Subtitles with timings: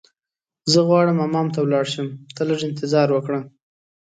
[0.71, 3.39] زه غواړم حمام ته ولاړ شم، ته لږ انتظار وکړه.